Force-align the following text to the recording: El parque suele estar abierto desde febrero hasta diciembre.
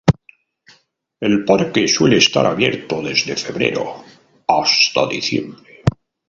El 1.19 1.43
parque 1.45 1.87
suele 1.87 2.17
estar 2.17 2.43
abierto 2.47 3.03
desde 3.03 3.35
febrero 3.35 4.03
hasta 4.47 5.05
diciembre. 5.07 5.83